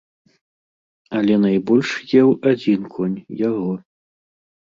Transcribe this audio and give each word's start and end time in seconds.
Але 1.19 1.35
найбольш 1.45 1.89
еў 2.21 2.29
адзін 2.53 2.81
конь, 2.95 3.15
яго. 3.49 3.71